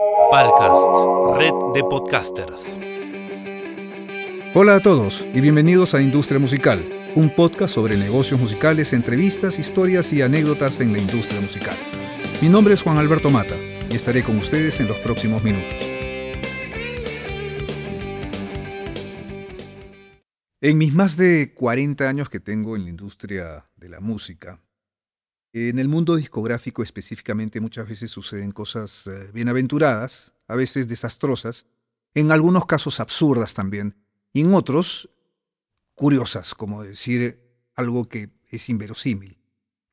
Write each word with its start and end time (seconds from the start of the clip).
Palcast, 0.00 1.36
red 1.36 1.52
de 1.74 1.82
podcasters. 1.82 2.74
Hola 4.54 4.76
a 4.76 4.80
todos 4.80 5.26
y 5.34 5.42
bienvenidos 5.42 5.94
a 5.94 6.00
Industria 6.00 6.38
Musical, 6.38 6.82
un 7.16 7.28
podcast 7.34 7.74
sobre 7.74 7.98
negocios 7.98 8.40
musicales, 8.40 8.94
entrevistas, 8.94 9.58
historias 9.58 10.10
y 10.14 10.22
anécdotas 10.22 10.80
en 10.80 10.94
la 10.94 11.00
industria 11.00 11.38
musical. 11.42 11.76
Mi 12.40 12.48
nombre 12.48 12.72
es 12.72 12.80
Juan 12.80 12.96
Alberto 12.96 13.28
Mata 13.28 13.54
y 13.90 13.94
estaré 13.94 14.24
con 14.24 14.38
ustedes 14.38 14.80
en 14.80 14.88
los 14.88 14.96
próximos 15.00 15.44
minutos. 15.44 15.74
En 20.62 20.78
mis 20.78 20.94
más 20.94 21.18
de 21.18 21.52
40 21.54 22.08
años 22.08 22.30
que 22.30 22.40
tengo 22.40 22.74
en 22.74 22.84
la 22.84 22.90
industria 22.90 23.66
de 23.76 23.90
la 23.90 24.00
música, 24.00 24.62
en 25.52 25.78
el 25.78 25.88
mundo 25.88 26.16
discográfico 26.16 26.82
específicamente 26.82 27.60
muchas 27.60 27.88
veces 27.88 28.10
suceden 28.10 28.52
cosas 28.52 29.06
eh, 29.06 29.30
bienaventuradas, 29.32 30.32
a 30.46 30.56
veces 30.56 30.88
desastrosas, 30.88 31.66
en 32.14 32.32
algunos 32.32 32.66
casos 32.66 33.00
absurdas 33.00 33.54
también, 33.54 33.96
y 34.32 34.42
en 34.42 34.54
otros 34.54 35.10
curiosas, 35.94 36.54
como 36.54 36.82
decir 36.82 37.40
algo 37.74 38.08
que 38.08 38.30
es 38.48 38.68
inverosímil. 38.68 39.38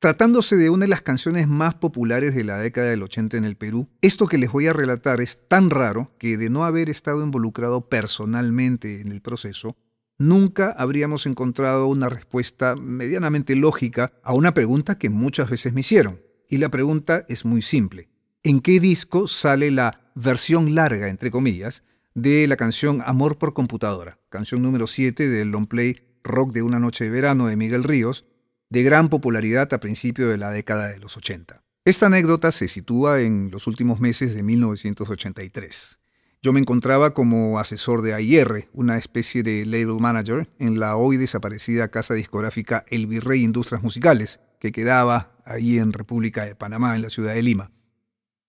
Tratándose 0.00 0.54
de 0.54 0.70
una 0.70 0.84
de 0.84 0.90
las 0.90 1.02
canciones 1.02 1.48
más 1.48 1.74
populares 1.74 2.34
de 2.34 2.44
la 2.44 2.58
década 2.58 2.90
del 2.90 3.02
80 3.02 3.36
en 3.36 3.44
el 3.44 3.56
Perú, 3.56 3.88
esto 4.00 4.28
que 4.28 4.38
les 4.38 4.52
voy 4.52 4.68
a 4.68 4.72
relatar 4.72 5.20
es 5.20 5.48
tan 5.48 5.70
raro 5.70 6.12
que 6.18 6.36
de 6.36 6.50
no 6.50 6.64
haber 6.64 6.88
estado 6.88 7.22
involucrado 7.24 7.88
personalmente 7.88 9.00
en 9.00 9.10
el 9.10 9.20
proceso, 9.20 9.76
nunca 10.18 10.72
habríamos 10.76 11.26
encontrado 11.26 11.86
una 11.86 12.08
respuesta 12.08 12.76
medianamente 12.76 13.56
lógica 13.56 14.12
a 14.22 14.34
una 14.34 14.52
pregunta 14.52 14.98
que 14.98 15.10
muchas 15.10 15.48
veces 15.48 15.72
me 15.72 15.80
hicieron. 15.80 16.20
Y 16.48 16.58
la 16.58 16.68
pregunta 16.68 17.24
es 17.28 17.44
muy 17.44 17.62
simple. 17.62 18.08
¿En 18.42 18.60
qué 18.60 18.80
disco 18.80 19.28
sale 19.28 19.70
la 19.70 20.10
versión 20.14 20.74
larga, 20.74 21.08
entre 21.08 21.30
comillas, 21.30 21.82
de 22.14 22.46
la 22.46 22.56
canción 22.56 23.02
Amor 23.04 23.38
por 23.38 23.54
computadora, 23.54 24.18
canción 24.28 24.62
número 24.62 24.86
7 24.86 25.28
del 25.28 25.50
long 25.50 25.68
play 25.68 26.02
Rock 26.24 26.52
de 26.52 26.62
una 26.62 26.78
noche 26.78 27.04
de 27.04 27.10
verano 27.10 27.46
de 27.46 27.56
Miguel 27.56 27.84
Ríos, 27.84 28.24
de 28.70 28.82
gran 28.82 29.08
popularidad 29.08 29.72
a 29.72 29.80
principios 29.80 30.30
de 30.30 30.38
la 30.38 30.50
década 30.50 30.88
de 30.88 30.98
los 30.98 31.16
80? 31.16 31.62
Esta 31.84 32.06
anécdota 32.06 32.52
se 32.52 32.68
sitúa 32.68 33.20
en 33.22 33.50
los 33.50 33.66
últimos 33.66 34.00
meses 34.00 34.34
de 34.34 34.42
1983. 34.42 35.97
Yo 36.40 36.52
me 36.52 36.60
encontraba 36.60 37.14
como 37.14 37.58
asesor 37.58 38.00
de 38.02 38.14
AIR, 38.14 38.68
una 38.72 38.96
especie 38.96 39.42
de 39.42 39.66
label 39.66 39.98
manager, 39.98 40.48
en 40.60 40.78
la 40.78 40.96
hoy 40.96 41.16
desaparecida 41.16 41.88
casa 41.88 42.14
discográfica 42.14 42.84
El 42.88 43.08
Virrey 43.08 43.42
Industrias 43.42 43.82
Musicales, 43.82 44.38
que 44.60 44.70
quedaba 44.70 45.32
ahí 45.44 45.78
en 45.78 45.92
República 45.92 46.44
de 46.44 46.54
Panamá, 46.54 46.94
en 46.94 47.02
la 47.02 47.10
ciudad 47.10 47.34
de 47.34 47.42
Lima. 47.42 47.72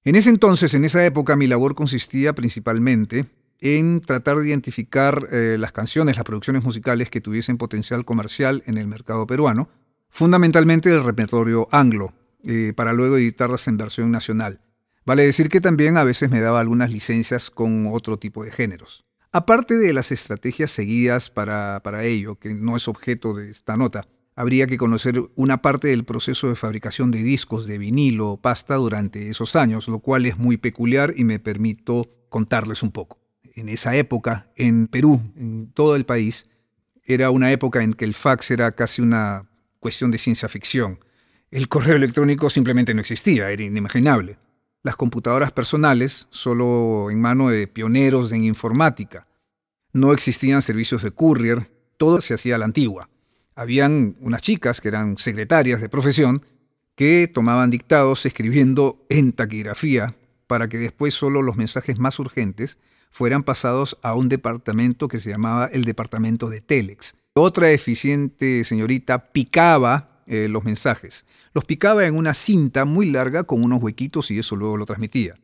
En 0.04 0.16
ese 0.16 0.30
entonces, 0.30 0.76
en 0.76 0.86
esa 0.86 1.04
época, 1.04 1.36
mi 1.36 1.48
labor 1.48 1.74
consistía 1.74 2.34
principalmente 2.34 3.26
en 3.60 4.02
tratar 4.02 4.38
de 4.38 4.48
identificar 4.48 5.28
eh, 5.32 5.58
las 5.60 5.72
canciones, 5.72 6.16
las 6.16 6.26
producciones 6.26 6.64
musicales 6.64 7.10
que 7.10 7.22
tuviesen 7.22 7.58
potencial 7.58 8.06
comercial 8.06 8.62
en 8.68 8.78
el 8.78 8.86
mercado 8.86 9.26
peruano, 9.26 9.68
fundamentalmente 10.10 10.90
del 10.90 11.04
repertorio 11.04 11.68
anglo, 11.72 12.14
eh, 12.44 12.72
para 12.76 12.94
luego 12.94 13.18
editarlas 13.18 13.68
en 13.68 13.78
versión 13.78 14.12
nacional. 14.12 14.62
Vale 15.10 15.26
decir 15.26 15.50
que 15.50 15.60
también 15.60 15.98
a 15.98 16.04
veces 16.04 16.30
me 16.30 16.40
daba 16.40 16.60
algunas 16.60 16.92
licencias 16.92 17.50
con 17.50 17.88
otro 17.88 18.20
tipo 18.20 18.44
de 18.44 18.52
géneros. 18.52 19.06
Aparte 19.32 19.74
de 19.74 19.92
las 19.92 20.12
estrategias 20.12 20.70
seguidas 20.70 21.32
para, 21.32 21.82
para 21.82 22.04
ello, 22.04 22.36
que 22.36 22.54
no 22.54 22.78
es 22.78 22.88
objeto 22.88 23.34
de 23.34 23.50
esta 23.50 23.76
nota, 23.76 24.08
habría 24.36 24.68
que 24.68 24.78
conocer 24.78 25.20
una 25.34 25.64
parte 25.64 25.88
del 25.88 26.06
proceso 26.06 26.48
de 26.48 26.56
fabricación 26.56 27.10
de 27.10 27.24
discos 27.24 27.66
de 27.66 27.80
vinilo 27.80 28.30
o 28.30 28.38
pasta 28.40 28.76
durante 28.76 29.30
esos 29.30 29.56
años, 29.56 29.88
lo 29.88 29.98
cual 29.98 30.28
es 30.28 30.38
muy 30.38 30.58
peculiar 30.58 31.16
y 31.18 31.24
me 31.24 31.40
permito 31.40 32.08
contarles 32.30 32.84
un 32.84 32.92
poco. 32.92 33.18
En 33.56 33.68
esa 33.68 33.96
época, 33.96 34.52
en 34.58 34.86
Perú, 34.86 35.24
en 35.36 35.72
todo 35.74 35.96
el 35.96 36.06
país, 36.06 36.46
era 37.04 37.32
una 37.32 37.52
época 37.52 37.82
en 37.82 37.96
que 37.96 38.06
el 38.06 38.14
fax 38.14 38.52
era 38.52 38.74
casi 38.74 39.02
una 39.02 39.50
cuestión 39.80 40.12
de 40.12 40.20
ciencia 40.20 40.48
ficción. 40.48 41.00
El 41.50 41.68
correo 41.68 41.96
electrónico 41.96 42.52
simplemente 42.52 42.94
no 42.94 43.02
existía, 43.02 43.50
era 43.50 43.64
inimaginable 43.64 44.38
las 44.84 44.96
computadoras 44.96 45.52
personales 45.52 46.28
solo 46.30 47.12
en 47.12 47.20
mano 47.20 47.50
de 47.50 47.68
pioneros 47.68 48.32
en 48.32 48.44
informática. 48.44 49.28
No 49.92 50.14
existían 50.14 50.62
servicios 50.62 51.04
de 51.04 51.12
courier, 51.12 51.72
todo 51.98 52.22
se 52.22 52.34
hacía 52.34 52.56
a 52.56 52.58
la 52.58 52.66
antigua. 52.66 53.10
Habían 53.56 54.16
unas 54.22 54.42
chicas 54.42 54.80
que 54.80 54.88
eran 54.88 55.18
secretarias 55.18 55.82
de 55.82 55.90
profesión 55.90 56.46
que 56.96 57.30
tomaban 57.34 57.70
dictados 57.70 58.26
escribiendo 58.26 59.06
en 59.10 59.34
taquigrafía 59.34 60.16
para 60.48 60.68
que 60.68 60.78
después 60.78 61.14
solo 61.14 61.42
los 61.42 61.58
mensajes 61.58 62.00
más 62.00 62.20
urgentes 62.20 62.78
fueran 63.12 63.44
pasados 63.44 63.98
a 64.02 64.14
un 64.14 64.30
departamento 64.30 65.08
que 65.08 65.20
se 65.20 65.30
llamaba 65.30 65.68
el 65.68 65.84
departamento 65.84 66.50
de 66.50 66.62
Telex. 66.62 67.16
Otra 67.34 67.72
eficiente 67.72 68.64
señorita 68.64 69.32
picaba 69.32 70.09
eh, 70.30 70.48
los 70.48 70.64
mensajes. 70.64 71.26
Los 71.54 71.66
picaba 71.66 72.06
en 72.06 72.16
una 72.16 72.36
cinta 72.36 72.86
muy 72.86 73.10
larga 73.10 73.44
con 73.44 73.64
unos 73.64 73.82
huequitos 73.82 74.30
y 74.30 74.38
eso 74.38 74.56
luego 74.56 74.78
lo 74.78 74.86
transmitía. 74.86 75.40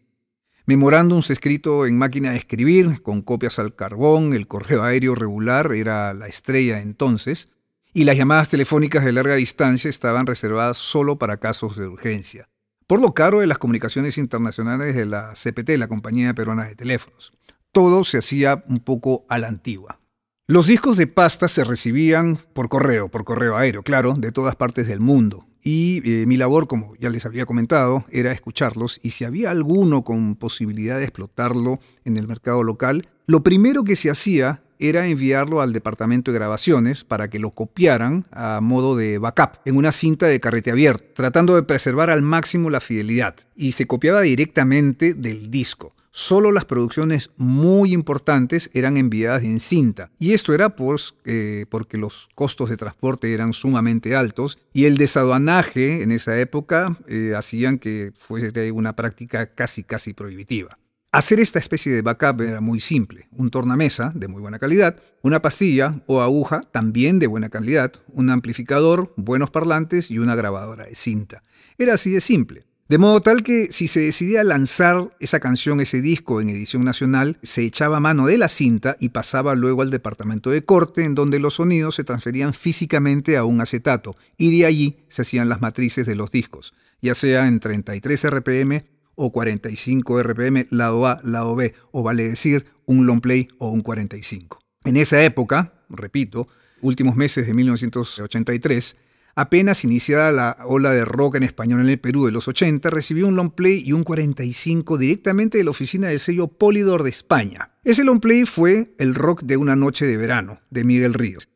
Memorándums 0.67 1.31
escrito 1.31 1.87
en 1.87 1.97
máquina 1.97 2.31
de 2.31 2.37
escribir, 2.37 3.01
con 3.01 3.23
copias 3.23 3.57
al 3.57 3.75
carbón, 3.75 4.33
el 4.33 4.47
correo 4.47 4.83
aéreo 4.83 5.15
regular 5.15 5.73
era 5.73 6.13
la 6.13 6.27
estrella 6.27 6.81
entonces, 6.81 7.49
y 7.93 8.03
las 8.03 8.15
llamadas 8.15 8.49
telefónicas 8.49 9.03
de 9.03 9.11
larga 9.11 9.35
distancia 9.35 9.89
estaban 9.89 10.27
reservadas 10.27 10.77
solo 10.77 11.17
para 11.17 11.37
casos 11.37 11.77
de 11.77 11.87
urgencia. 11.87 12.47
Por 12.85 13.01
lo 13.01 13.15
caro 13.15 13.39
de 13.39 13.47
las 13.47 13.57
comunicaciones 13.57 14.19
internacionales 14.19 14.95
de 14.95 15.05
la 15.05 15.33
CPT, 15.33 15.77
la 15.77 15.87
Compañía 15.87 16.35
Peruana 16.35 16.65
de 16.65 16.75
Teléfonos. 16.75 17.33
Todo 17.71 18.03
se 18.03 18.19
hacía 18.19 18.63
un 18.67 18.79
poco 18.79 19.25
a 19.29 19.39
la 19.39 19.47
antigua. 19.47 19.99
Los 20.47 20.67
discos 20.67 20.95
de 20.95 21.07
pasta 21.07 21.47
se 21.47 21.63
recibían 21.63 22.37
por 22.53 22.69
correo, 22.69 23.09
por 23.09 23.23
correo 23.23 23.57
aéreo, 23.57 23.81
claro, 23.81 24.13
de 24.15 24.31
todas 24.31 24.55
partes 24.55 24.87
del 24.87 24.99
mundo. 24.99 25.47
Y 25.63 26.03
eh, 26.05 26.27
mi 26.27 26.37
labor, 26.37 26.67
como 26.67 26.93
ya 26.99 27.09
les 27.09 27.25
había 27.25 27.47
comentado, 27.47 28.05
era 28.11 28.31
escucharlos 28.31 28.99
y 29.01 29.09
si 29.09 29.25
había 29.25 29.49
alguno 29.49 30.03
con 30.03 30.35
posibilidad 30.35 30.99
de 30.99 31.05
explotarlo 31.05 31.79
en 32.03 32.17
el 32.17 32.27
mercado 32.27 32.61
local, 32.61 33.09
lo 33.25 33.41
primero 33.41 33.83
que 33.83 33.95
se 33.95 34.11
hacía 34.11 34.61
era 34.77 35.07
enviarlo 35.07 35.61
al 35.61 35.73
departamento 35.73 36.31
de 36.31 36.37
grabaciones 36.37 37.03
para 37.03 37.27
que 37.27 37.39
lo 37.39 37.49
copiaran 37.49 38.27
a 38.29 38.59
modo 38.61 38.95
de 38.95 39.17
backup 39.17 39.61
en 39.65 39.77
una 39.77 39.91
cinta 39.91 40.27
de 40.27 40.39
carrete 40.39 40.69
abierto, 40.69 41.05
tratando 41.15 41.55
de 41.55 41.63
preservar 41.63 42.11
al 42.11 42.21
máximo 42.21 42.69
la 42.69 42.81
fidelidad. 42.81 43.35
Y 43.55 43.71
se 43.71 43.87
copiaba 43.87 44.21
directamente 44.21 45.15
del 45.15 45.49
disco. 45.49 45.94
Solo 46.17 46.53
las 46.53 46.63
producciones 46.63 47.31
muy 47.35 47.91
importantes 47.91 48.69
eran 48.73 48.95
enviadas 48.95 49.43
en 49.43 49.59
cinta, 49.59 50.11
y 50.17 50.33
esto 50.33 50.53
era 50.53 50.77
pues, 50.77 51.13
eh, 51.25 51.65
porque 51.69 51.97
los 51.97 52.29
costos 52.35 52.69
de 52.69 52.77
transporte 52.77 53.33
eran 53.33 53.51
sumamente 53.51 54.15
altos 54.15 54.57
y 54.71 54.85
el 54.85 54.95
desaduanaje 54.95 56.03
en 56.03 56.13
esa 56.13 56.39
época 56.39 56.97
eh, 57.09 57.33
hacían 57.35 57.79
que 57.79 58.13
fuese 58.17 58.71
una 58.71 58.95
práctica 58.95 59.47
casi 59.47 59.83
casi 59.83 60.13
prohibitiva. 60.13 60.79
Hacer 61.11 61.41
esta 61.41 61.59
especie 61.59 61.91
de 61.91 62.01
backup 62.01 62.39
era 62.43 62.61
muy 62.61 62.79
simple. 62.79 63.27
Un 63.31 63.49
tornamesa 63.49 64.13
de 64.15 64.29
muy 64.29 64.41
buena 64.41 64.57
calidad, 64.57 65.01
una 65.21 65.41
pastilla 65.41 66.01
o 66.05 66.21
aguja 66.21 66.61
también 66.71 67.19
de 67.19 67.27
buena 67.27 67.49
calidad, 67.49 67.91
un 68.07 68.29
amplificador, 68.29 69.13
buenos 69.17 69.51
parlantes 69.51 70.09
y 70.09 70.19
una 70.19 70.35
grabadora 70.35 70.85
de 70.85 70.95
cinta. 70.95 71.43
Era 71.77 71.95
así 71.95 72.11
de 72.11 72.21
simple. 72.21 72.65
De 72.87 72.99
modo 72.99 73.19
tal 73.19 73.41
que 73.41 73.69
si 73.71 73.87
se 73.87 73.99
decidía 74.01 74.43
lanzar 74.43 75.09
esa 75.19 75.39
canción, 75.39 75.81
ese 75.81 76.03
disco 76.03 76.39
en 76.39 76.49
edición 76.49 76.83
nacional, 76.83 77.39
se 77.41 77.63
echaba 77.63 77.99
mano 77.99 78.27
de 78.27 78.37
la 78.37 78.47
cinta 78.47 78.95
y 78.99 79.09
pasaba 79.09 79.55
luego 79.55 79.81
al 79.81 79.89
departamento 79.89 80.51
de 80.51 80.63
corte, 80.63 81.03
en 81.03 81.15
donde 81.15 81.39
los 81.39 81.55
sonidos 81.55 81.95
se 81.95 82.03
transferían 82.03 82.53
físicamente 82.53 83.37
a 83.37 83.43
un 83.43 83.59
acetato, 83.59 84.15
y 84.37 84.55
de 84.55 84.67
allí 84.67 84.97
se 85.09 85.23
hacían 85.23 85.49
las 85.49 85.61
matrices 85.61 86.05
de 86.05 86.13
los 86.13 86.29
discos, 86.29 86.75
ya 87.01 87.15
sea 87.15 87.47
en 87.47 87.59
33 87.59 88.29
RPM 88.29 88.85
o 89.15 89.31
45 89.31 90.21
RPM, 90.21 90.67
lado 90.69 91.07
A, 91.07 91.19
lado 91.23 91.55
B, 91.55 91.73
o 91.91 92.03
vale 92.03 92.29
decir 92.29 92.67
un 92.85 93.07
long 93.07 93.19
play 93.19 93.47
o 93.57 93.71
un 93.71 93.81
45. 93.81 94.59
En 94.83 94.97
esa 94.97 95.23
época, 95.23 95.73
repito, 95.89 96.47
últimos 96.81 97.15
meses 97.15 97.47
de 97.47 97.53
1983, 97.55 98.95
Apenas 99.37 99.83
iniciada 99.83 100.31
la 100.31 100.57
ola 100.65 100.91
de 100.91 101.03
rock 101.03 101.35
en 101.35 101.43
español 101.43 101.81
en 101.81 101.89
el 101.89 101.99
Perú 101.99 102.25
de 102.25 102.31
los 102.31 102.47
80, 102.47 102.89
recibió 102.89 103.27
un 103.27 103.35
long 103.35 103.51
play 103.51 103.83
y 103.85 103.91
un 103.91 104.05
45 104.05 104.97
directamente 104.97 105.57
de 105.57 105.65
la 105.65 105.71
oficina 105.71 106.07
del 106.07 106.21
sello 106.21 106.47
Polydor 106.47 107.03
de 107.03 107.09
España. 107.09 107.71
Ese 107.83 108.05
long 108.05 108.21
play 108.21 108.45
fue 108.45 108.95
El 108.97 109.13
rock 109.13 109.43
de 109.43 109.57
una 109.57 109.75
noche 109.75 110.05
de 110.05 110.15
verano, 110.15 110.61
de 110.69 110.85
Miguel 110.85 111.13
Ríos. 111.13 111.49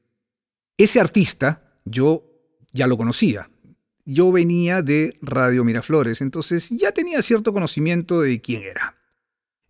Ese 0.78 1.00
artista 1.00 1.80
yo 1.86 2.26
ya 2.74 2.86
lo 2.86 2.98
conocía. 2.98 3.50
Yo 4.04 4.32
venía 4.34 4.82
de 4.82 5.18
Radio 5.22 5.64
Miraflores, 5.64 6.20
entonces 6.20 6.70
ya 6.72 6.92
tenía 6.92 7.22
cierto 7.22 7.54
conocimiento 7.54 8.20
de 8.20 8.42
quién 8.42 8.64
era. 8.64 8.98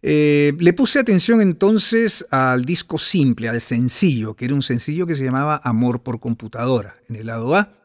Eh, 0.01 0.53
le 0.57 0.73
puse 0.73 0.97
atención 0.97 1.41
entonces 1.41 2.25
al 2.31 2.65
disco 2.65 2.97
simple, 2.97 3.49
al 3.49 3.61
sencillo, 3.61 4.35
que 4.35 4.45
era 4.45 4.55
un 4.55 4.63
sencillo 4.63 5.05
que 5.05 5.15
se 5.15 5.25
llamaba 5.25 5.61
Amor 5.63 6.01
por 6.01 6.19
computadora, 6.19 6.95
en 7.09 7.17
el 7.17 7.27
lado 7.27 7.55
A, 7.55 7.78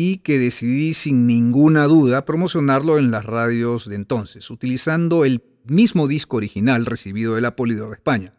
y 0.00 0.18
que 0.18 0.38
decidí 0.38 0.94
sin 0.94 1.26
ninguna 1.26 1.88
duda 1.88 2.24
promocionarlo 2.24 2.98
en 3.00 3.10
las 3.10 3.24
radios 3.24 3.88
de 3.88 3.96
entonces, 3.96 4.48
utilizando 4.48 5.24
el 5.24 5.42
mismo 5.64 6.06
disco 6.06 6.36
original 6.36 6.86
recibido 6.86 7.34
de 7.34 7.40
la 7.40 7.56
Polydor 7.56 7.88
de 7.88 7.94
España. 7.94 8.32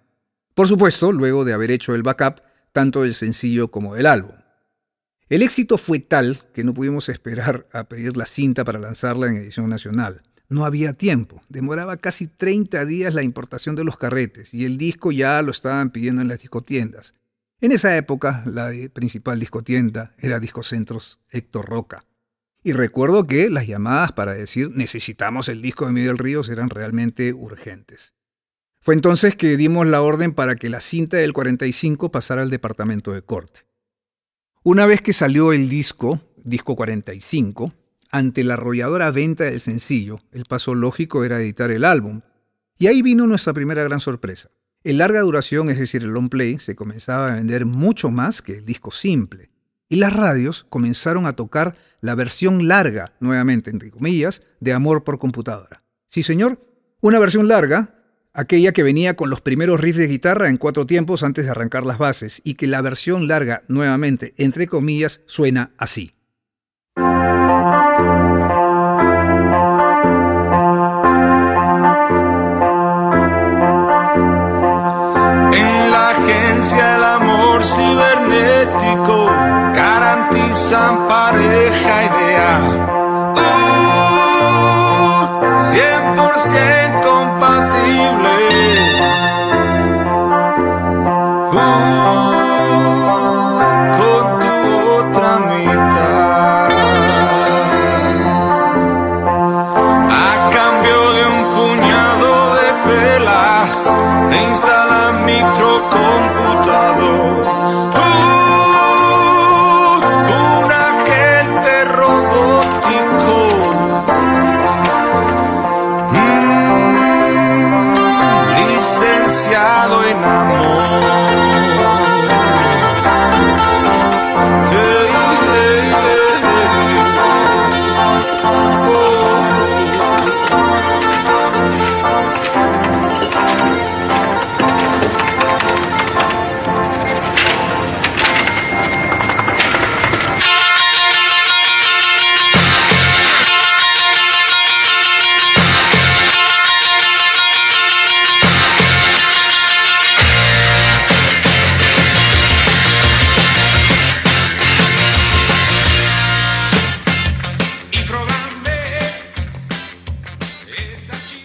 Por 0.54 0.70
supuesto, 0.70 1.12
luego 1.12 1.44
de 1.44 1.52
haber 1.52 1.72
hecho 1.72 1.94
el 1.94 2.02
backup 2.02 2.40
tanto 2.72 3.02
del 3.02 3.14
sencillo 3.14 3.72
como 3.72 3.94
del 3.94 4.06
álbum. 4.06 4.38
El 5.28 5.42
éxito 5.42 5.78
fue 5.78 6.00
tal 6.00 6.46
que 6.54 6.64
no 6.64 6.74
pudimos 6.74 7.10
esperar 7.10 7.68
a 7.74 7.90
pedir 7.90 8.16
la 8.16 8.26
cinta 8.26 8.64
para 8.64 8.80
lanzarla 8.80 9.28
en 9.28 9.36
edición 9.36 9.70
nacional. 9.70 10.22
No 10.48 10.64
había 10.64 10.94
tiempo, 10.94 11.44
demoraba 11.50 11.98
casi 11.98 12.28
30 12.28 12.86
días 12.86 13.16
la 13.16 13.24
importación 13.24 13.76
de 13.76 13.84
los 13.84 13.98
carretes 13.98 14.54
y 14.54 14.64
el 14.64 14.78
disco 14.78 15.12
ya 15.12 15.42
lo 15.42 15.52
estaban 15.52 15.90
pidiendo 15.90 16.22
en 16.22 16.30
las 16.30 16.40
discotiendas. 16.40 17.16
En 17.62 17.74
esa 17.74 17.98
época, 17.98 18.42
la 18.46 18.72
principal 18.94 19.38
discotienda 19.38 20.14
era 20.18 20.40
Discocentros 20.40 21.20
Héctor 21.30 21.66
Roca. 21.66 22.06
Y 22.64 22.72
recuerdo 22.72 23.28
que 23.28 23.50
las 23.50 23.68
llamadas 23.68 24.14
para 24.14 24.34
decir 24.34 24.72
necesitamos 24.74 25.50
el 25.50 25.62
disco 25.62 25.86
de 25.86 25.92
Miguel 25.92 26.18
Ríos 26.18 26.48
eran 26.48 26.70
realmente 26.70 27.34
urgentes. 27.34 28.14
Fue 28.82 28.94
entonces 28.94 29.36
que 29.36 29.58
dimos 29.58 29.86
la 29.88 30.02
orden 30.02 30.34
para 30.34 30.56
que 30.56 30.70
la 30.70 30.80
cinta 30.80 31.18
del 31.18 31.34
45 31.34 32.12
pasara 32.12 32.44
al 32.44 32.50
departamento 32.50 33.12
de 33.12 33.24
corte. 33.24 33.66
Una 34.64 34.86
vez 34.86 35.02
que 35.02 35.12
salió 35.12 35.52
el 35.52 35.68
disco, 35.68 36.22
disco 36.38 36.78
45, 36.78 37.74
ante 38.10 38.46
la 38.46 38.54
arrolladora 38.54 39.12
venta 39.12 39.44
del 39.44 39.60
sencillo, 39.60 40.22
el 40.32 40.46
paso 40.46 40.76
lógico 40.76 41.26
era 41.26 41.42
editar 41.42 41.72
el 41.72 41.84
álbum. 41.84 42.22
Y 42.78 42.88
ahí 42.88 43.02
vino 43.02 43.28
nuestra 43.28 43.52
primera 43.52 43.84
gran 43.84 44.00
sorpresa. 44.00 44.50
El 44.84 45.00
larga 45.00 45.20
duración, 45.20 45.70
es 45.70 45.78
decir, 45.78 46.04
el 46.04 46.12
long 46.12 46.30
play, 46.30 46.58
se 46.58 46.76
comenzaba 46.76 47.34
a 47.34 47.36
vender 47.36 47.66
mucho 47.66 48.12
más 48.12 48.42
que 48.42 48.60
el 48.60 48.66
disco 48.66 48.92
simple. 48.92 49.52
Y 49.90 49.98
las 49.98 50.14
radios 50.14 50.66
comenzaron 50.70 51.26
a 51.26 51.34
tocar 51.34 51.76
la 52.00 52.16
versión 52.16 52.68
larga, 52.68 53.14
nuevamente 53.20 53.72
entre 53.72 53.92
comillas, 53.92 54.42
de 54.62 54.72
Amor 54.72 55.04
por 55.04 55.20
computadora. 55.20 55.84
Sí, 56.08 56.24
señor, 56.24 56.66
una 57.02 57.20
versión 57.20 57.50
larga, 57.50 57.96
aquella 58.34 58.72
que 58.72 58.84
venía 58.84 59.16
con 59.16 59.30
los 59.30 59.42
primeros 59.42 59.82
riffs 59.82 59.98
de 59.98 60.08
guitarra 60.08 60.48
en 60.48 60.58
cuatro 60.58 60.86
tiempos 60.86 61.24
antes 61.24 61.44
de 61.46 61.52
arrancar 61.52 61.86
las 61.86 61.98
bases, 61.98 62.42
y 62.46 62.54
que 62.54 62.68
la 62.68 62.82
versión 62.82 63.28
larga, 63.28 63.64
nuevamente 63.68 64.34
entre 64.38 64.68
comillas, 64.68 65.22
suena 65.26 65.74
así. 65.78 66.14
Things 103.80 104.60
that 104.60 104.79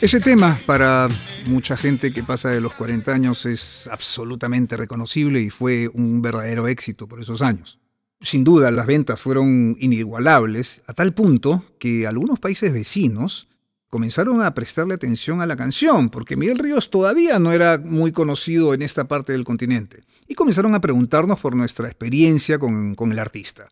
Ese 0.04 0.20
tema 0.20 0.60
para 0.66 1.08
mucha 1.46 1.78
gente 1.78 2.12
que 2.12 2.22
pasa 2.22 2.50
de 2.50 2.60
los 2.60 2.74
40 2.74 3.10
años 3.10 3.46
es 3.46 3.88
absolutamente 3.90 4.76
reconocible 4.76 5.40
y 5.40 5.48
fue 5.48 5.88
un 5.94 6.20
verdadero 6.20 6.68
éxito 6.68 7.08
por 7.08 7.22
esos 7.22 7.40
años. 7.40 7.80
Sin 8.20 8.44
duda, 8.44 8.70
las 8.70 8.86
ventas 8.86 9.22
fueron 9.22 9.78
inigualables, 9.80 10.82
a 10.86 10.92
tal 10.92 11.14
punto 11.14 11.64
que 11.78 12.06
algunos 12.06 12.38
países 12.38 12.70
vecinos 12.74 13.48
comenzaron 13.88 14.42
a 14.42 14.52
prestarle 14.52 14.92
atención 14.92 15.40
a 15.40 15.46
la 15.46 15.56
canción, 15.56 16.10
porque 16.10 16.36
Miguel 16.36 16.58
Ríos 16.58 16.90
todavía 16.90 17.38
no 17.38 17.52
era 17.52 17.78
muy 17.78 18.12
conocido 18.12 18.74
en 18.74 18.82
esta 18.82 19.04
parte 19.08 19.32
del 19.32 19.44
continente, 19.44 20.02
y 20.28 20.34
comenzaron 20.34 20.74
a 20.74 20.82
preguntarnos 20.82 21.40
por 21.40 21.56
nuestra 21.56 21.86
experiencia 21.86 22.58
con, 22.58 22.94
con 22.94 23.10
el 23.10 23.18
artista. 23.18 23.70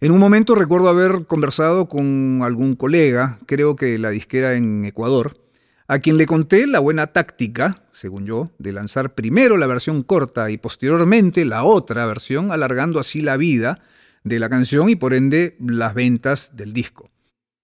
En 0.00 0.10
un 0.10 0.18
momento 0.18 0.56
recuerdo 0.56 0.88
haber 0.88 1.26
conversado 1.26 1.88
con 1.88 2.40
algún 2.42 2.74
colega, 2.74 3.38
creo 3.46 3.76
que 3.76 3.96
la 4.00 4.10
disquera 4.10 4.54
en 4.54 4.84
Ecuador, 4.84 5.36
a 5.92 5.98
quien 5.98 6.16
le 6.16 6.24
conté 6.24 6.66
la 6.66 6.78
buena 6.78 7.08
táctica, 7.08 7.84
según 7.92 8.24
yo, 8.24 8.50
de 8.58 8.72
lanzar 8.72 9.14
primero 9.14 9.58
la 9.58 9.66
versión 9.66 10.02
corta 10.02 10.50
y 10.50 10.56
posteriormente 10.56 11.44
la 11.44 11.64
otra 11.64 12.06
versión, 12.06 12.50
alargando 12.50 12.98
así 12.98 13.20
la 13.20 13.36
vida 13.36 13.78
de 14.24 14.38
la 14.38 14.48
canción 14.48 14.88
y 14.88 14.96
por 14.96 15.12
ende 15.12 15.54
las 15.60 15.92
ventas 15.92 16.56
del 16.56 16.72
disco. 16.72 17.10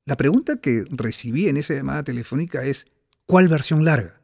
La 0.04 0.18
pregunta 0.18 0.60
que 0.60 0.84
recibí 0.90 1.48
en 1.48 1.56
esa 1.56 1.72
llamada 1.72 2.02
telefónica 2.02 2.66
es, 2.66 2.86
¿cuál 3.24 3.48
versión 3.48 3.86
larga? 3.86 4.20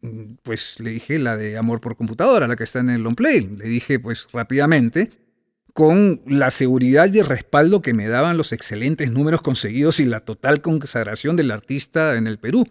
Mm, 0.00 0.36
Pues 0.42 0.80
le 0.80 0.88
dije 0.88 1.18
la 1.18 1.36
de 1.36 1.58
Amor 1.58 1.82
por 1.82 1.96
computadora, 1.96 2.48
la 2.48 2.56
que 2.56 2.64
está 2.64 2.78
en 2.78 2.88
el 2.88 3.02
long 3.02 3.16
play. 3.16 3.42
Le 3.42 3.66
dije 3.66 3.98
pues 4.00 4.28
rápidamente, 4.32 5.10
con 5.74 6.22
la 6.26 6.50
seguridad 6.50 7.12
y 7.12 7.18
el 7.18 7.26
respaldo 7.26 7.82
que 7.82 7.92
me 7.92 8.08
daban 8.08 8.38
los 8.38 8.52
excelentes 8.52 9.10
números 9.10 9.42
conseguidos 9.42 10.00
y 10.00 10.06
la 10.06 10.20
total 10.20 10.62
consagración 10.62 11.36
del 11.36 11.50
artista 11.50 12.16
en 12.16 12.26
el 12.26 12.38
Perú, 12.38 12.66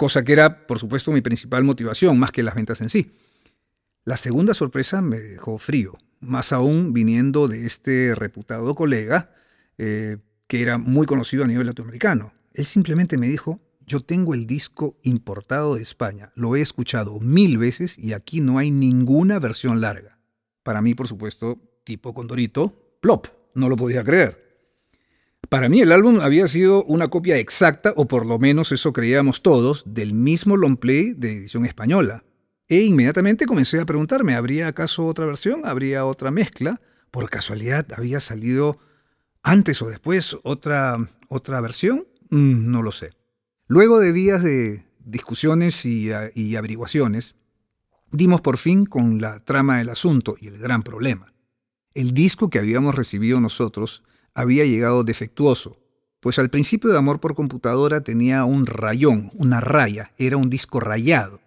cosa 0.00 0.24
que 0.24 0.32
era, 0.32 0.66
por 0.66 0.78
supuesto, 0.78 1.12
mi 1.12 1.20
principal 1.20 1.62
motivación, 1.62 2.18
más 2.18 2.32
que 2.32 2.42
las 2.42 2.54
ventas 2.54 2.80
en 2.80 2.88
sí. 2.88 3.12
La 4.06 4.16
segunda 4.16 4.54
sorpresa 4.54 5.02
me 5.02 5.20
dejó 5.20 5.58
frío, 5.58 5.98
más 6.20 6.54
aún 6.54 6.94
viniendo 6.94 7.48
de 7.48 7.66
este 7.66 8.14
reputado 8.14 8.74
colega, 8.74 9.34
eh, 9.76 10.16
que 10.46 10.62
era 10.62 10.78
muy 10.78 11.04
conocido 11.04 11.44
a 11.44 11.46
nivel 11.46 11.66
latinoamericano. 11.66 12.32
Él 12.54 12.64
simplemente 12.64 13.18
me 13.18 13.28
dijo, 13.28 13.60
yo 13.86 14.00
tengo 14.00 14.32
el 14.32 14.46
disco 14.46 14.96
importado 15.02 15.74
de 15.74 15.82
España, 15.82 16.32
lo 16.34 16.56
he 16.56 16.62
escuchado 16.62 17.20
mil 17.20 17.58
veces 17.58 17.98
y 17.98 18.14
aquí 18.14 18.40
no 18.40 18.56
hay 18.56 18.70
ninguna 18.70 19.38
versión 19.38 19.82
larga. 19.82 20.18
Para 20.62 20.80
mí, 20.80 20.94
por 20.94 21.08
supuesto, 21.08 21.58
tipo 21.84 22.14
Condorito, 22.14 22.96
plop, 23.02 23.26
no 23.54 23.68
lo 23.68 23.76
podía 23.76 24.02
creer. 24.02 24.49
Para 25.50 25.68
mí 25.68 25.80
el 25.80 25.90
álbum 25.90 26.20
había 26.20 26.46
sido 26.46 26.84
una 26.84 27.08
copia 27.08 27.36
exacta, 27.36 27.92
o 27.96 28.06
por 28.06 28.24
lo 28.24 28.38
menos 28.38 28.70
eso 28.70 28.92
creíamos 28.92 29.42
todos, 29.42 29.82
del 29.84 30.14
mismo 30.14 30.56
long 30.56 30.76
play 30.76 31.12
de 31.12 31.38
edición 31.38 31.66
española. 31.66 32.22
E 32.68 32.82
inmediatamente 32.82 33.46
comencé 33.46 33.80
a 33.80 33.84
preguntarme, 33.84 34.36
¿habría 34.36 34.68
acaso 34.68 35.04
otra 35.06 35.26
versión? 35.26 35.62
¿Habría 35.66 36.06
otra 36.06 36.30
mezcla? 36.30 36.80
¿Por 37.10 37.28
casualidad 37.28 37.84
había 37.96 38.20
salido 38.20 38.78
antes 39.42 39.82
o 39.82 39.88
después 39.88 40.36
otra, 40.44 41.10
otra 41.26 41.60
versión? 41.60 42.06
Mm, 42.30 42.70
no 42.70 42.84
lo 42.84 42.92
sé. 42.92 43.10
Luego 43.66 43.98
de 43.98 44.12
días 44.12 44.44
de 44.44 44.84
discusiones 45.00 45.84
y, 45.84 46.10
y 46.32 46.54
averiguaciones, 46.54 47.34
dimos 48.12 48.40
por 48.40 48.56
fin 48.56 48.86
con 48.86 49.20
la 49.20 49.40
trama 49.40 49.78
del 49.78 49.88
asunto 49.88 50.36
y 50.40 50.46
el 50.46 50.58
gran 50.58 50.84
problema. 50.84 51.34
El 51.92 52.12
disco 52.12 52.50
que 52.50 52.60
habíamos 52.60 52.94
recibido 52.94 53.40
nosotros 53.40 54.04
había 54.40 54.64
llegado 54.64 55.04
defectuoso, 55.04 55.76
pues 56.20 56.38
al 56.38 56.50
principio 56.50 56.90
de 56.90 56.98
Amor 56.98 57.20
por 57.20 57.34
computadora 57.34 58.02
tenía 58.02 58.44
un 58.44 58.66
rayón, 58.66 59.30
una 59.34 59.60
raya, 59.60 60.12
era 60.18 60.36
un 60.36 60.50
disco 60.50 60.80
rayado, 60.80 61.40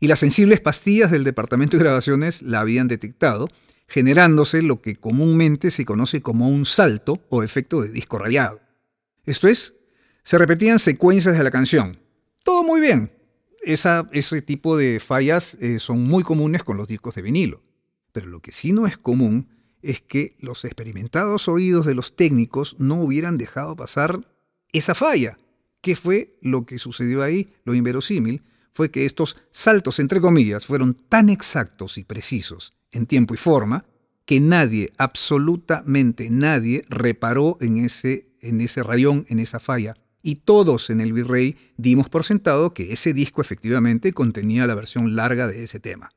y 0.00 0.08
las 0.08 0.20
sensibles 0.20 0.60
pastillas 0.60 1.10
del 1.10 1.24
departamento 1.24 1.76
de 1.76 1.84
grabaciones 1.84 2.42
la 2.42 2.60
habían 2.60 2.88
detectado, 2.88 3.48
generándose 3.88 4.62
lo 4.62 4.82
que 4.82 4.96
comúnmente 4.96 5.70
se 5.70 5.84
conoce 5.84 6.20
como 6.20 6.48
un 6.48 6.66
salto 6.66 7.22
o 7.30 7.42
efecto 7.42 7.80
de 7.80 7.90
disco 7.90 8.18
rayado. 8.18 8.60
Esto 9.24 9.48
es, 9.48 9.74
se 10.22 10.38
repetían 10.38 10.78
secuencias 10.78 11.36
de 11.36 11.42
la 11.42 11.50
canción. 11.50 11.98
Todo 12.44 12.62
muy 12.62 12.80
bien, 12.80 13.12
esa, 13.62 14.08
ese 14.12 14.42
tipo 14.42 14.76
de 14.76 15.00
fallas 15.00 15.56
eh, 15.60 15.78
son 15.78 16.06
muy 16.06 16.22
comunes 16.22 16.62
con 16.62 16.76
los 16.76 16.86
discos 16.86 17.14
de 17.14 17.22
vinilo. 17.22 17.62
Pero 18.12 18.26
lo 18.26 18.40
que 18.40 18.52
sí 18.52 18.72
no 18.72 18.86
es 18.86 18.96
común 18.96 19.48
es 19.82 20.00
que 20.00 20.36
los 20.40 20.64
experimentados 20.64 21.48
oídos 21.48 21.86
de 21.86 21.94
los 21.94 22.16
técnicos 22.16 22.76
no 22.78 22.96
hubieran 22.96 23.38
dejado 23.38 23.76
pasar 23.76 24.26
esa 24.72 24.94
falla. 24.94 25.38
¿Qué 25.80 25.96
fue 25.96 26.36
lo 26.40 26.66
que 26.66 26.78
sucedió 26.78 27.22
ahí? 27.22 27.52
Lo 27.64 27.74
inverosímil 27.74 28.42
fue 28.72 28.90
que 28.90 29.04
estos 29.04 29.36
saltos, 29.50 29.98
entre 29.98 30.20
comillas, 30.20 30.66
fueron 30.66 30.94
tan 30.94 31.30
exactos 31.30 31.98
y 31.98 32.04
precisos 32.04 32.74
en 32.92 33.06
tiempo 33.06 33.34
y 33.34 33.36
forma 33.36 33.84
que 34.24 34.40
nadie, 34.40 34.92
absolutamente 34.98 36.28
nadie, 36.30 36.84
reparó 36.88 37.56
en 37.60 37.78
ese, 37.78 38.28
en 38.40 38.60
ese 38.60 38.82
rayón, 38.82 39.24
en 39.28 39.38
esa 39.38 39.58
falla. 39.58 39.96
Y 40.22 40.36
todos 40.36 40.90
en 40.90 41.00
el 41.00 41.12
Virrey 41.12 41.56
dimos 41.76 42.08
por 42.08 42.24
sentado 42.24 42.74
que 42.74 42.92
ese 42.92 43.12
disco 43.12 43.40
efectivamente 43.40 44.12
contenía 44.12 44.66
la 44.66 44.74
versión 44.74 45.16
larga 45.16 45.46
de 45.46 45.64
ese 45.64 45.80
tema. 45.80 46.10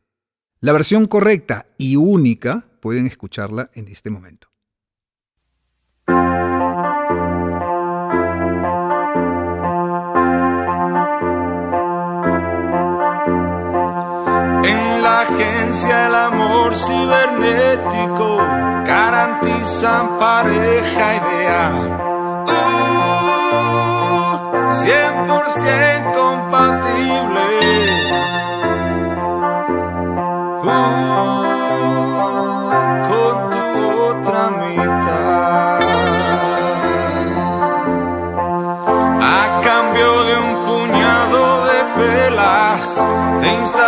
La 0.63 0.73
versión 0.73 1.07
correcta 1.07 1.65
y 1.75 1.95
única 1.95 2.67
pueden 2.81 3.07
escucharla 3.07 3.71
en 3.73 3.87
este 3.87 4.11
momento. 4.11 4.49
En 14.63 15.01
la 15.01 15.21
agencia 15.21 16.05
el 16.05 16.13
amor 16.13 16.75
cibernético 16.75 18.37
garantizan 18.85 20.19
pareja 20.19 21.15
ideal. 21.15 21.97
Uh, 22.45 23.31
100% 24.69 26.13
compatible. 26.13 27.30
things 43.51 43.80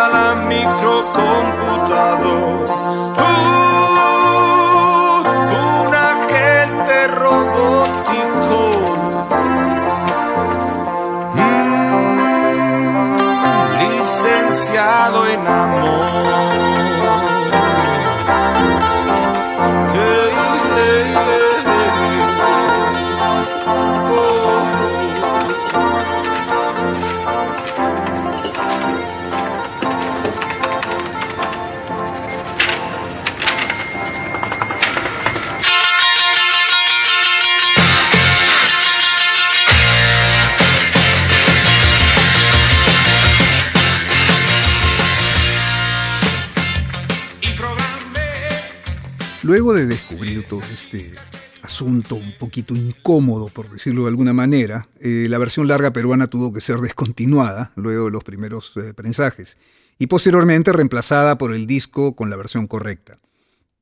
Luego 49.63 49.79
de 49.79 49.87
descubrir 49.87 50.43
todo 50.43 50.61
este 50.73 51.13
asunto 51.61 52.15
un 52.15 52.33
poquito 52.37 52.75
incómodo, 52.75 53.47
por 53.47 53.69
decirlo 53.69 54.01
de 54.01 54.09
alguna 54.09 54.33
manera, 54.33 54.89
eh, 54.99 55.27
la 55.29 55.37
versión 55.37 55.69
larga 55.69 55.93
peruana 55.93 56.27
tuvo 56.27 56.51
que 56.51 56.59
ser 56.59 56.79
descontinuada 56.79 57.71
luego 57.77 58.03
de 58.03 58.11
los 58.11 58.25
primeros 58.25 58.75
eh, 58.75 58.93
prensajes 58.93 59.57
y 59.97 60.07
posteriormente 60.07 60.73
reemplazada 60.73 61.37
por 61.37 61.53
el 61.53 61.65
disco 61.65 62.13
con 62.13 62.29
la 62.29 62.35
versión 62.35 62.67
correcta. 62.67 63.19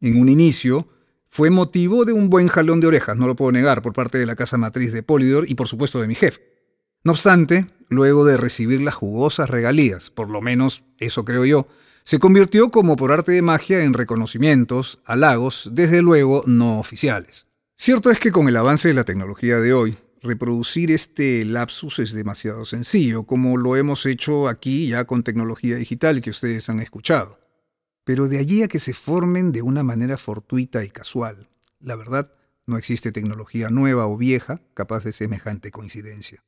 En 0.02 0.22
un 0.22 0.30
inicio 0.30 0.88
fue 1.30 1.50
motivo 1.50 2.06
de 2.06 2.14
un 2.14 2.30
buen 2.30 2.48
jalón 2.48 2.80
de 2.80 2.86
orejas, 2.86 3.18
no 3.18 3.26
lo 3.26 3.36
puedo 3.36 3.52
negar, 3.52 3.82
por 3.82 3.94
parte 3.94 4.20
de 4.20 4.28
la 4.28 4.36
casa 4.36 4.60
matriz 4.60 4.94
de 4.94 5.02
Polydor 5.02 5.50
y 5.50 5.56
por 5.56 5.68
supuesto 5.68 6.00
de 6.00 6.08
mi 6.08 6.14
jefe. 6.14 6.44
No 7.04 7.14
obstante, 7.14 7.72
luego 7.90 8.24
de 8.24 8.38
recibir 8.38 8.84
las 8.84 8.94
jugosas 8.94 9.50
regalías, 9.50 10.12
por 10.12 10.30
lo 10.30 10.42
menos 10.42 10.84
eso 11.00 11.26
creo 11.26 11.44
yo, 11.44 11.68
se 12.04 12.20
convirtió 12.20 12.70
como 12.70 12.96
por 12.96 13.12
arte 13.12 13.32
de 13.32 13.42
magia 13.42 13.84
en 13.84 13.94
reconocimientos, 13.94 15.00
halagos, 15.06 15.70
desde 15.72 16.02
luego 16.02 16.44
no 16.46 16.80
oficiales. 16.80 17.48
Cierto 17.78 18.12
es 18.12 18.20
que 18.20 18.32
con 18.32 18.48
el 18.48 18.58
avance 18.58 18.88
de 18.88 18.94
la 18.94 19.04
tecnología 19.04 19.58
de 19.58 19.74
hoy, 19.74 19.98
reproducir 20.22 20.92
este 20.92 21.44
lapsus 21.46 22.00
es 22.00 22.12
demasiado 22.12 22.66
sencillo, 22.66 23.24
como 23.24 23.58
lo 23.58 23.76
hemos 23.76 24.06
hecho 24.06 24.48
aquí 24.48 24.88
ya 24.88 25.06
con 25.06 25.24
tecnología 25.24 25.78
digital 25.78 26.22
que 26.22 26.30
ustedes 26.30 26.70
han 26.70 26.80
escuchado. 26.80 27.40
Pero 28.04 28.28
de 28.28 28.40
allí 28.40 28.64
a 28.64 28.68
que 28.68 28.80
se 28.80 28.94
formen 28.94 29.52
de 29.52 29.62
una 29.62 29.84
manera 29.84 30.18
fortuita 30.18 30.84
y 30.84 30.90
casual, 30.90 31.50
la 31.80 31.96
verdad, 31.96 32.32
no 32.66 32.78
existe 32.78 33.12
tecnología 33.12 33.70
nueva 33.70 34.06
o 34.08 34.18
vieja 34.18 34.62
capaz 34.74 35.04
de 35.04 35.14
semejante 35.14 35.72
coincidencia. 35.72 36.44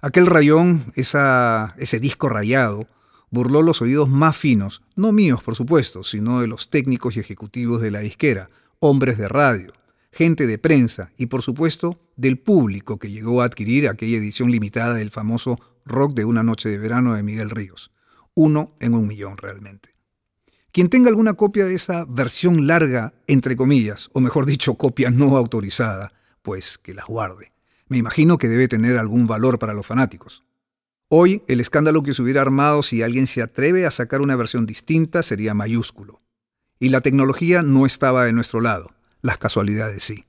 Aquel 0.00 0.26
rayón, 0.26 0.92
ese 0.94 1.98
disco 1.98 2.28
rayado, 2.28 2.86
burló 3.34 3.62
los 3.62 3.82
oídos 3.82 4.08
más 4.08 4.36
finos, 4.36 4.80
no 4.94 5.12
míos 5.12 5.42
por 5.42 5.56
supuesto, 5.56 6.04
sino 6.04 6.40
de 6.40 6.46
los 6.46 6.70
técnicos 6.70 7.16
y 7.16 7.20
ejecutivos 7.20 7.82
de 7.82 7.90
la 7.90 7.98
disquera, 7.98 8.48
hombres 8.78 9.18
de 9.18 9.28
radio, 9.28 9.72
gente 10.12 10.46
de 10.46 10.56
prensa 10.56 11.10
y 11.18 11.26
por 11.26 11.42
supuesto 11.42 11.98
del 12.16 12.38
público 12.38 12.98
que 12.98 13.10
llegó 13.10 13.42
a 13.42 13.46
adquirir 13.46 13.88
aquella 13.88 14.18
edición 14.18 14.52
limitada 14.52 14.94
del 14.94 15.10
famoso 15.10 15.58
Rock 15.84 16.14
de 16.14 16.24
una 16.24 16.44
noche 16.44 16.68
de 16.68 16.78
verano 16.78 17.14
de 17.14 17.24
Miguel 17.24 17.50
Ríos. 17.50 17.90
Uno 18.34 18.74
en 18.78 18.94
un 18.94 19.06
millón 19.06 19.36
realmente. 19.36 19.94
Quien 20.72 20.88
tenga 20.88 21.08
alguna 21.08 21.34
copia 21.34 21.66
de 21.66 21.74
esa 21.74 22.04
versión 22.04 22.66
larga, 22.66 23.14
entre 23.26 23.56
comillas, 23.56 24.10
o 24.12 24.20
mejor 24.20 24.46
dicho, 24.46 24.74
copia 24.74 25.10
no 25.10 25.36
autorizada, 25.36 26.12
pues 26.42 26.78
que 26.78 26.94
la 26.94 27.04
guarde. 27.04 27.52
Me 27.88 27.98
imagino 27.98 28.38
que 28.38 28.48
debe 28.48 28.68
tener 28.68 28.96
algún 28.96 29.26
valor 29.26 29.58
para 29.58 29.74
los 29.74 29.86
fanáticos. 29.86 30.44
Hoy, 31.08 31.42
el 31.48 31.60
escándalo 31.60 32.02
que 32.02 32.14
se 32.14 32.22
hubiera 32.22 32.40
armado 32.40 32.82
si 32.82 33.02
alguien 33.02 33.26
se 33.26 33.42
atreve 33.42 33.86
a 33.86 33.90
sacar 33.90 34.22
una 34.22 34.36
versión 34.36 34.66
distinta 34.66 35.22
sería 35.22 35.54
mayúsculo. 35.54 36.22
Y 36.80 36.88
la 36.88 37.02
tecnología 37.02 37.62
no 37.62 37.86
estaba 37.86 38.24
de 38.24 38.32
nuestro 38.32 38.60
lado, 38.60 38.94
las 39.20 39.38
casualidades 39.38 40.02
sí. 40.02 40.24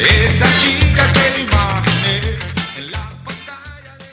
Esa 0.00 0.46
chica 0.58 1.12
que 1.12 1.42
imaginé 1.42 2.20
en 2.78 2.90
la 2.90 3.02
pantalla 3.24 3.96
de 3.98 4.06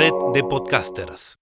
Red 0.00 0.32
de 0.32 0.42
podcasters. 0.44 1.39